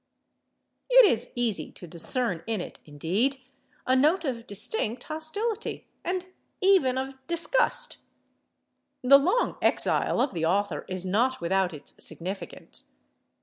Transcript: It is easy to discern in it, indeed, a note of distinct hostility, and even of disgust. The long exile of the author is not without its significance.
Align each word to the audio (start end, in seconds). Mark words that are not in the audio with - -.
It 0.89 1.05
is 1.05 1.29
easy 1.35 1.71
to 1.73 1.85
discern 1.85 2.41
in 2.47 2.59
it, 2.59 2.79
indeed, 2.85 3.39
a 3.85 3.95
note 3.95 4.25
of 4.25 4.47
distinct 4.47 5.03
hostility, 5.03 5.85
and 6.03 6.25
even 6.59 6.97
of 6.97 7.13
disgust. 7.27 7.97
The 9.03 9.19
long 9.19 9.57
exile 9.61 10.19
of 10.19 10.33
the 10.33 10.43
author 10.43 10.85
is 10.89 11.05
not 11.05 11.39
without 11.39 11.71
its 11.71 12.03
significance. 12.03 12.85